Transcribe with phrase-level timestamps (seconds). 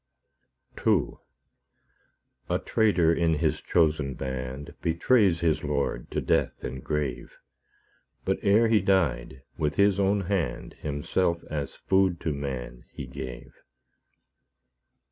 [0.87, 1.11] II
[2.49, 7.37] A traitor in His chosen band Betrays his Lord to death and grave;
[8.25, 13.53] But ere He died, with His own hand Himself as food to man He gave.